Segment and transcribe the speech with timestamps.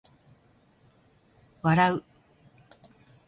[1.61, 2.03] 笑う